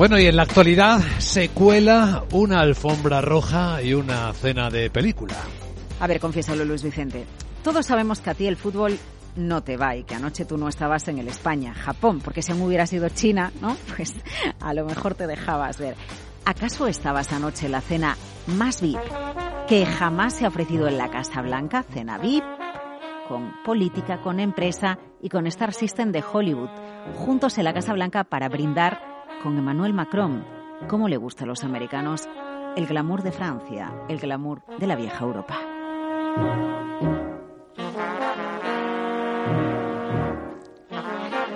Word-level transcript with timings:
Bueno, 0.00 0.18
y 0.18 0.24
en 0.24 0.36
la 0.36 0.44
actualidad 0.44 1.00
se 1.18 1.50
cuela 1.50 2.24
una 2.32 2.60
alfombra 2.60 3.20
roja 3.20 3.82
y 3.82 3.92
una 3.92 4.32
cena 4.32 4.70
de 4.70 4.88
película. 4.88 5.34
A 6.00 6.06
ver, 6.06 6.18
confiésalo, 6.18 6.64
Luis 6.64 6.82
Vicente. 6.82 7.26
Todos 7.62 7.84
sabemos 7.84 8.20
que 8.20 8.30
a 8.30 8.34
ti 8.34 8.46
el 8.46 8.56
fútbol 8.56 8.98
no 9.36 9.62
te 9.62 9.76
va 9.76 9.96
y 9.96 10.04
que 10.04 10.14
anoche 10.14 10.46
tú 10.46 10.56
no 10.56 10.68
estabas 10.68 11.06
en 11.08 11.18
el 11.18 11.28
España-Japón, 11.28 12.22
porque 12.24 12.40
si 12.40 12.50
aún 12.50 12.62
hubiera 12.62 12.86
sido 12.86 13.10
China, 13.10 13.52
¿no? 13.60 13.76
Pues 13.94 14.14
a 14.58 14.72
lo 14.72 14.86
mejor 14.86 15.16
te 15.16 15.26
dejabas 15.26 15.76
ver. 15.76 15.96
¿Acaso 16.46 16.86
estabas 16.86 17.30
anoche 17.30 17.66
en 17.66 17.72
la 17.72 17.82
cena 17.82 18.16
más 18.46 18.80
VIP 18.80 18.96
que 19.68 19.84
jamás 19.84 20.32
se 20.32 20.46
ha 20.46 20.48
ofrecido 20.48 20.88
en 20.88 20.96
la 20.96 21.10
Casa 21.10 21.42
Blanca? 21.42 21.82
Cena 21.82 22.16
VIP 22.16 22.44
con 23.28 23.52
política, 23.66 24.22
con 24.22 24.40
empresa 24.40 24.98
y 25.20 25.28
con 25.28 25.46
Star 25.46 25.74
System 25.74 26.10
de 26.10 26.24
Hollywood, 26.24 26.70
juntos 27.16 27.58
en 27.58 27.64
la 27.64 27.74
Casa 27.74 27.92
Blanca 27.92 28.24
para 28.24 28.48
brindar 28.48 29.09
con 29.42 29.56
Emmanuel 29.56 29.94
Macron. 29.94 30.44
¿Cómo 30.88 31.08
le 31.08 31.16
gusta 31.16 31.44
a 31.44 31.46
los 31.46 31.64
americanos 31.64 32.28
el 32.76 32.86
glamour 32.86 33.22
de 33.22 33.32
Francia, 33.32 33.92
el 34.08 34.18
glamour 34.18 34.62
de 34.78 34.86
la 34.86 34.96
vieja 34.96 35.24
Europa? 35.24 35.58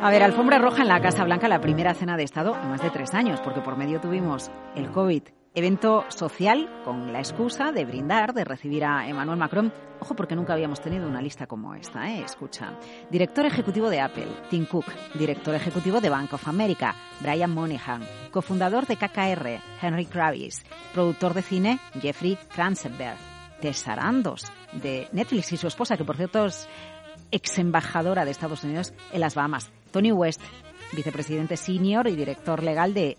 A 0.00 0.10
ver, 0.10 0.22
alfombra 0.22 0.58
roja 0.58 0.82
en 0.82 0.88
la 0.88 1.00
Casa 1.00 1.24
Blanca, 1.24 1.48
la 1.48 1.60
primera 1.60 1.94
cena 1.94 2.16
de 2.16 2.22
Estado 2.22 2.56
en 2.62 2.70
más 2.70 2.82
de 2.82 2.90
tres 2.90 3.14
años, 3.14 3.40
porque 3.40 3.60
por 3.60 3.76
medio 3.76 4.00
tuvimos 4.00 4.50
el 4.74 4.88
COVID, 4.90 5.22
evento 5.58 6.04
social 6.08 6.68
con 6.84 7.12
la 7.12 7.18
excusa 7.18 7.72
de 7.72 7.84
brindar, 7.84 8.32
de 8.32 8.44
recibir 8.44 8.84
a 8.84 9.08
Emmanuel 9.08 9.38
Macron. 9.38 9.72
Ojo, 10.00 10.14
porque 10.14 10.36
nunca 10.36 10.52
habíamos 10.52 10.80
tenido 10.80 11.08
una 11.08 11.20
lista 11.20 11.48
como 11.48 11.74
esta, 11.74 12.08
¿eh? 12.08 12.22
Escucha. 12.24 12.78
Director 13.10 13.44
ejecutivo 13.44 13.90
de 13.90 14.00
Apple, 14.00 14.28
Tim 14.48 14.66
Cook. 14.66 14.86
Director 15.14 15.56
ejecutivo 15.56 16.00
de 16.00 16.10
Bank 16.10 16.32
of 16.32 16.46
America, 16.46 16.94
Brian 17.20 17.50
Moynihan. 17.50 18.02
Cofundador 18.30 18.86
de 18.86 18.96
KKR, 18.96 19.60
Henry 19.82 20.06
Kravis. 20.06 20.64
Productor 20.94 21.34
de 21.34 21.42
cine, 21.42 21.80
Jeffrey 22.00 22.38
Kranzenberg. 22.54 23.18
Tesarandos, 23.60 24.52
de 24.72 25.08
Netflix 25.10 25.52
y 25.52 25.56
su 25.56 25.66
esposa, 25.66 25.96
que 25.96 26.04
por 26.04 26.16
cierto 26.16 26.46
es 26.46 26.68
ex 27.32 27.58
embajadora 27.58 28.24
de 28.24 28.30
Estados 28.30 28.62
Unidos 28.62 28.94
en 29.12 29.20
las 29.20 29.34
Bahamas. 29.34 29.72
Tony 29.90 30.12
West, 30.12 30.40
vicepresidente 30.92 31.56
senior 31.56 32.06
y 32.06 32.14
director 32.14 32.62
legal 32.62 32.94
de 32.94 33.16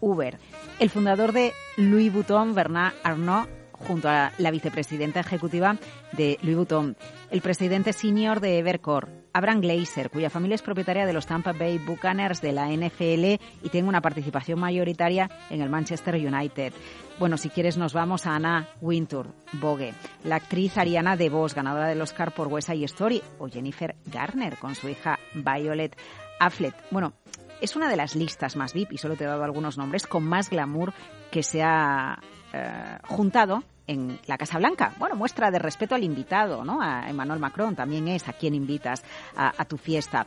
Uber. 0.00 0.38
El 0.78 0.90
fundador 0.90 1.32
de 1.32 1.52
Louis 1.76 2.12
Vuitton, 2.12 2.54
Bernard 2.54 2.94
Arnault, 3.02 3.48
junto 3.72 4.08
a 4.08 4.32
la 4.38 4.50
vicepresidenta 4.50 5.20
ejecutiva 5.20 5.76
de 6.12 6.38
Louis 6.42 6.56
Vuitton. 6.56 6.96
El 7.30 7.40
presidente 7.40 7.92
senior 7.92 8.40
de 8.40 8.58
Evercore, 8.58 9.08
Abraham 9.32 9.60
Glazer, 9.60 10.10
cuya 10.10 10.30
familia 10.30 10.56
es 10.56 10.62
propietaria 10.62 11.06
de 11.06 11.12
los 11.12 11.26
Tampa 11.26 11.52
Bay 11.52 11.78
Buccaneers 11.78 12.40
de 12.40 12.52
la 12.52 12.68
NFL 12.68 13.40
y 13.62 13.68
tiene 13.70 13.88
una 13.88 14.00
participación 14.00 14.58
mayoritaria 14.58 15.30
en 15.50 15.60
el 15.60 15.70
Manchester 15.70 16.14
United. 16.16 16.72
Bueno, 17.18 17.36
si 17.36 17.48
quieres 17.48 17.76
nos 17.76 17.92
vamos 17.92 18.26
a 18.26 18.34
Anna 18.34 18.68
Wintour, 18.80 19.28
Vogue, 19.54 19.92
la 20.24 20.36
actriz 20.36 20.78
Ariana 20.78 21.16
DeVos, 21.16 21.54
ganadora 21.54 21.88
del 21.88 22.00
Oscar 22.00 22.32
por 22.32 22.48
West 22.48 22.68
Side 22.68 22.84
Story, 22.86 23.22
o 23.38 23.48
Jennifer 23.48 23.96
Garner 24.06 24.56
con 24.56 24.74
su 24.74 24.88
hija 24.88 25.18
Violet 25.34 25.96
Affleck. 26.40 26.74
Bueno, 26.90 27.12
es 27.60 27.76
una 27.76 27.88
de 27.88 27.96
las 27.96 28.14
listas 28.14 28.56
más 28.56 28.72
VIP, 28.72 28.92
y 28.92 28.98
solo 28.98 29.16
te 29.16 29.24
he 29.24 29.26
dado 29.26 29.44
algunos 29.44 29.78
nombres, 29.78 30.06
con 30.06 30.24
más 30.24 30.50
glamour 30.50 30.92
que 31.30 31.42
se 31.42 31.62
ha 31.62 32.18
eh, 32.52 32.98
juntado 33.06 33.62
en 33.86 34.18
la 34.26 34.38
Casa 34.38 34.58
Blanca. 34.58 34.92
Bueno, 34.98 35.16
muestra 35.16 35.50
de 35.50 35.58
respeto 35.58 35.94
al 35.94 36.04
invitado, 36.04 36.64
¿no? 36.64 36.80
A 36.80 37.08
Emmanuel 37.08 37.40
Macron 37.40 37.74
también 37.74 38.06
es 38.08 38.28
a 38.28 38.34
quien 38.34 38.54
invitas 38.54 39.02
a, 39.34 39.64
tu 39.64 39.78
fiesta. 39.78 40.26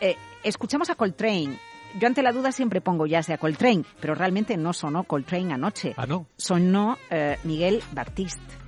Eh, 0.00 0.16
escuchamos 0.42 0.90
a 0.90 0.96
Coltrane. 0.96 1.56
Yo 1.98 2.06
ante 2.06 2.22
la 2.22 2.32
duda 2.32 2.52
siempre 2.52 2.80
pongo 2.80 3.06
ya 3.06 3.22
sea 3.22 3.38
Coltrane, 3.38 3.84
pero 4.00 4.14
realmente 4.14 4.56
no 4.56 4.72
sonó 4.72 5.04
Coltrane 5.04 5.54
anoche. 5.54 5.94
Ah, 5.96 6.06
no. 6.06 6.26
Sonó 6.36 6.98
eh, 7.10 7.38
Miguel 7.44 7.82
Baptiste. 7.92 8.60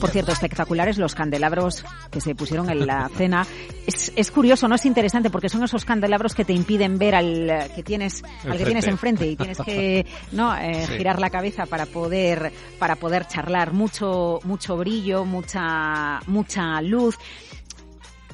Por 0.00 0.10
cierto, 0.10 0.32
espectaculares 0.32 0.98
los 0.98 1.14
candelabros 1.14 1.84
que 2.10 2.20
se 2.20 2.34
pusieron 2.34 2.70
en 2.70 2.86
la 2.86 3.08
cena. 3.16 3.46
Es, 3.86 4.12
es, 4.16 4.30
curioso, 4.30 4.68
no 4.68 4.74
es 4.74 4.86
interesante 4.86 5.30
porque 5.30 5.48
son 5.48 5.62
esos 5.62 5.84
candelabros 5.84 6.34
que 6.34 6.44
te 6.44 6.52
impiden 6.52 6.98
ver 6.98 7.14
al 7.14 7.70
que 7.74 7.82
tienes, 7.82 8.22
al 8.44 8.56
que 8.56 8.64
tienes 8.64 8.86
enfrente 8.86 9.26
y 9.26 9.36
tienes 9.36 9.58
que 9.58 10.06
no 10.32 10.56
eh, 10.56 10.86
girar 10.86 11.20
la 11.20 11.30
cabeza 11.30 11.66
para 11.66 11.86
poder 11.86 12.52
para 12.78 12.96
poder 12.96 13.26
charlar. 13.26 13.72
Mucho 13.72 14.40
mucho 14.44 14.76
brillo, 14.76 15.24
mucha 15.24 16.20
mucha 16.26 16.80
luz. 16.82 17.16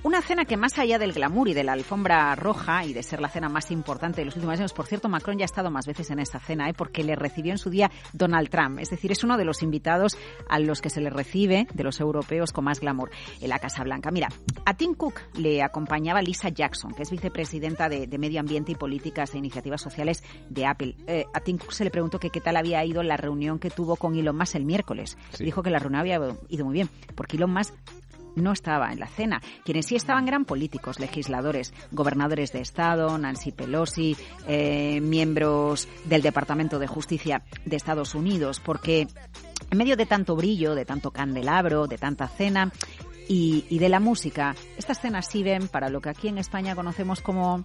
Una 0.02 0.22
cena 0.22 0.44
que 0.44 0.56
más 0.56 0.78
allá 0.78 0.98
del 0.98 1.12
glamour 1.12 1.48
y 1.48 1.54
de 1.54 1.64
la 1.64 1.72
alfombra 1.72 2.34
roja 2.36 2.84
y 2.84 2.92
de 2.92 3.02
ser 3.02 3.20
la 3.20 3.28
cena 3.28 3.48
más 3.48 3.70
importante 3.70 4.20
de 4.20 4.26
los 4.26 4.36
últimos 4.36 4.58
años, 4.58 4.72
por 4.72 4.86
cierto, 4.86 5.08
Macron 5.08 5.38
ya 5.38 5.44
ha 5.44 5.46
estado 5.46 5.70
más 5.70 5.86
veces 5.86 6.10
en 6.10 6.18
esta 6.18 6.38
cena, 6.38 6.68
¿eh? 6.68 6.74
porque 6.74 7.02
le 7.02 7.16
recibió 7.16 7.52
en 7.52 7.58
su 7.58 7.70
día 7.70 7.90
Donald 8.12 8.48
Trump. 8.48 8.78
Es 8.78 8.90
decir, 8.90 9.10
es 9.10 9.24
uno 9.24 9.36
de 9.36 9.44
los 9.44 9.62
invitados 9.62 10.16
a 10.48 10.58
los 10.58 10.80
que 10.80 10.90
se 10.90 11.00
le 11.00 11.10
recibe 11.10 11.66
de 11.72 11.84
los 11.84 11.98
europeos 11.98 12.52
con 12.52 12.64
más 12.64 12.80
glamour 12.80 13.10
en 13.40 13.48
la 13.48 13.58
Casa 13.58 13.82
Blanca. 13.82 14.10
Mira, 14.10 14.28
a 14.64 14.74
Tim 14.74 14.94
Cook 14.94 15.20
le 15.34 15.62
acompañaba 15.62 16.22
Lisa 16.22 16.50
Jackson, 16.50 16.92
que 16.94 17.02
es 17.02 17.10
vicepresidenta 17.10 17.88
de, 17.88 18.06
Medio 18.16 18.40
Ambiente 18.40 18.72
y 18.72 18.76
Políticas 18.76 19.34
e 19.34 19.38
Iniciativas 19.38 19.80
Sociales 19.80 20.24
de 20.48 20.66
Apple. 20.66 20.96
Eh, 21.06 21.26
a 21.34 21.40
Tim 21.40 21.58
Cook 21.58 21.72
se 21.72 21.84
le 21.84 21.90
preguntó 21.90 22.18
que 22.18 22.30
qué 22.30 22.40
tal 22.40 22.56
había 22.56 22.84
ido 22.84 23.02
la 23.02 23.16
reunión 23.16 23.58
que 23.58 23.70
tuvo 23.70 23.96
con 23.96 24.16
Elon 24.16 24.36
Musk 24.36 24.54
el 24.54 24.64
miércoles. 24.64 25.18
Dijo 25.38 25.62
que 25.62 25.70
la 25.70 25.78
reunión 25.78 26.00
había 26.00 26.20
ido 26.48 26.64
muy 26.64 26.74
bien, 26.74 26.88
porque 27.14 27.36
Elon 27.36 27.52
Musk 27.52 27.74
no 28.36 28.52
estaba 28.52 28.92
en 28.92 29.00
la 29.00 29.08
cena. 29.08 29.42
Quienes 29.64 29.86
sí 29.86 29.96
estaban 29.96 30.28
eran 30.28 30.44
políticos, 30.44 31.00
legisladores, 31.00 31.74
gobernadores 31.90 32.52
de 32.52 32.60
Estado, 32.60 33.18
Nancy 33.18 33.50
Pelosi, 33.50 34.16
eh, 34.46 35.00
miembros 35.00 35.88
del 36.04 36.22
Departamento 36.22 36.78
de 36.78 36.86
Justicia 36.86 37.42
de 37.64 37.76
Estados 37.76 38.14
Unidos, 38.14 38.60
porque 38.60 39.08
en 39.70 39.78
medio 39.78 39.96
de 39.96 40.06
tanto 40.06 40.36
brillo, 40.36 40.74
de 40.74 40.84
tanto 40.84 41.10
candelabro, 41.10 41.86
de 41.86 41.98
tanta 41.98 42.28
cena 42.28 42.72
y, 43.28 43.64
y 43.68 43.78
de 43.78 43.88
la 43.88 43.98
música, 43.98 44.54
estas 44.76 45.00
cenas 45.00 45.26
sirven 45.26 45.68
para 45.68 45.88
lo 45.88 46.00
que 46.00 46.10
aquí 46.10 46.28
en 46.28 46.38
España 46.38 46.76
conocemos 46.76 47.20
como 47.20 47.64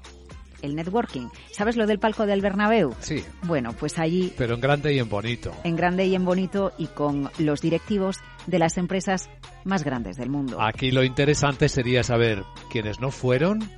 el 0.61 0.75
networking. 0.75 1.27
¿Sabes 1.51 1.75
lo 1.75 1.87
del 1.87 1.99
palco 1.99 2.25
del 2.25 2.41
Bernabéu? 2.41 2.95
Sí. 2.99 3.23
Bueno, 3.43 3.73
pues 3.73 3.99
allí... 3.99 4.33
Pero 4.37 4.55
en 4.55 4.61
grande 4.61 4.93
y 4.93 4.99
en 4.99 5.09
bonito. 5.09 5.51
En 5.63 5.75
grande 5.75 6.05
y 6.05 6.15
en 6.15 6.25
bonito 6.25 6.71
y 6.77 6.87
con 6.87 7.29
los 7.37 7.61
directivos 7.61 8.17
de 8.47 8.59
las 8.59 8.77
empresas 8.77 9.29
más 9.63 9.83
grandes 9.83 10.17
del 10.17 10.29
mundo. 10.29 10.61
Aquí 10.61 10.91
lo 10.91 11.03
interesante 11.03 11.69
sería 11.69 12.03
saber 12.03 12.43
quiénes 12.69 12.99
no 12.99 13.11
fueron. 13.11 13.69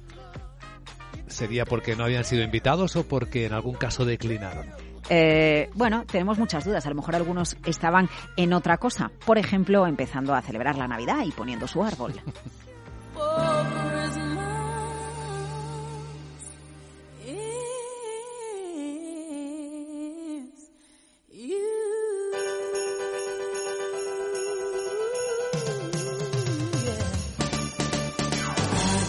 ¿Sería 1.27 1.65
porque 1.65 1.95
no 1.95 2.03
habían 2.03 2.23
sido 2.23 2.43
invitados 2.43 2.95
o 2.95 3.07
porque 3.07 3.45
en 3.45 3.53
algún 3.53 3.75
caso 3.75 4.05
declinaron? 4.05 4.67
Eh, 5.09 5.69
bueno, 5.73 6.05
tenemos 6.05 6.37
muchas 6.37 6.65
dudas. 6.65 6.85
A 6.85 6.89
lo 6.89 6.95
mejor 6.95 7.15
algunos 7.15 7.57
estaban 7.65 8.09
en 8.37 8.53
otra 8.53 8.77
cosa. 8.77 9.11
Por 9.25 9.37
ejemplo, 9.37 9.85
empezando 9.87 10.33
a 10.33 10.41
celebrar 10.41 10.77
la 10.77 10.87
Navidad 10.87 11.23
y 11.25 11.31
poniendo 11.31 11.67
su 11.67 11.83
árbol. 11.83 12.13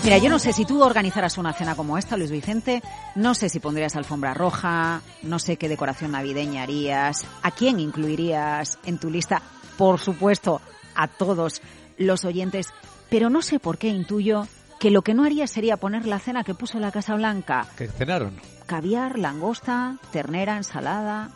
Mira, 0.04 0.18
yo 0.18 0.28
no 0.28 0.38
sé 0.38 0.52
si 0.52 0.66
tú 0.66 0.82
organizaras 0.82 1.38
una 1.38 1.54
cena 1.54 1.74
como 1.74 1.96
esta, 1.96 2.18
Luis 2.18 2.30
Vicente, 2.30 2.82
no 3.14 3.34
sé 3.34 3.48
si 3.48 3.58
pondrías 3.58 3.96
alfombra 3.96 4.34
roja, 4.34 5.00
no 5.22 5.38
sé 5.38 5.56
qué 5.56 5.66
decoración 5.66 6.10
navideña 6.12 6.62
harías, 6.62 7.24
a 7.42 7.50
quién 7.50 7.80
incluirías 7.80 8.78
en 8.84 8.98
tu 8.98 9.08
lista, 9.08 9.40
por 9.78 9.98
supuesto, 9.98 10.60
a 10.94 11.08
todos 11.08 11.62
los 11.96 12.26
oyentes, 12.26 12.68
pero 13.08 13.30
no 13.30 13.40
sé 13.40 13.58
por 13.58 13.78
qué 13.78 13.88
intuyo 13.88 14.46
que 14.78 14.90
lo 14.90 15.00
que 15.00 15.14
no 15.14 15.24
haría 15.24 15.46
sería 15.46 15.78
poner 15.78 16.04
la 16.04 16.18
cena 16.18 16.44
que 16.44 16.54
puso 16.54 16.78
la 16.78 16.92
Casa 16.92 17.14
Blanca. 17.14 17.66
¿Qué 17.74 17.88
cenaron? 17.88 18.34
Caviar, 18.66 19.18
langosta, 19.18 19.96
ternera, 20.12 20.58
ensalada, 20.58 21.30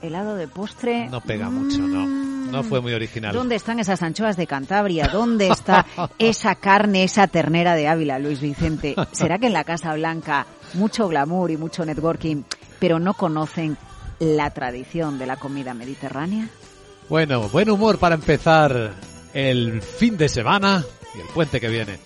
mm. 0.00 0.06
helado 0.06 0.34
de 0.36 0.48
postre. 0.48 1.10
No 1.10 1.20
pega 1.20 1.50
mucho, 1.50 1.80
no. 1.80 2.33
No 2.50 2.62
fue 2.62 2.80
muy 2.80 2.92
original. 2.92 3.34
¿Dónde 3.34 3.56
están 3.56 3.78
esas 3.78 4.02
anchoas 4.02 4.36
de 4.36 4.46
Cantabria? 4.46 5.08
¿Dónde 5.08 5.48
está 5.48 5.86
esa 6.18 6.54
carne, 6.54 7.04
esa 7.04 7.26
ternera 7.26 7.74
de 7.74 7.88
Ávila, 7.88 8.18
Luis 8.18 8.40
Vicente? 8.40 8.94
¿Será 9.12 9.38
que 9.38 9.46
en 9.46 9.52
la 9.52 9.64
Casa 9.64 9.94
Blanca 9.94 10.46
mucho 10.74 11.08
glamour 11.08 11.50
y 11.50 11.56
mucho 11.56 11.84
networking, 11.84 12.42
pero 12.78 12.98
no 12.98 13.14
conocen 13.14 13.76
la 14.18 14.50
tradición 14.50 15.18
de 15.18 15.26
la 15.26 15.36
comida 15.36 15.74
mediterránea? 15.74 16.48
Bueno, 17.08 17.48
buen 17.48 17.70
humor 17.70 17.98
para 17.98 18.14
empezar 18.14 18.92
el 19.34 19.82
fin 19.82 20.16
de 20.16 20.28
semana 20.28 20.84
y 21.14 21.20
el 21.20 21.26
puente 21.28 21.60
que 21.60 21.68
viene. 21.68 21.98